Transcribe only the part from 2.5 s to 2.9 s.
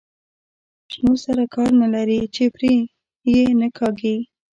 پرې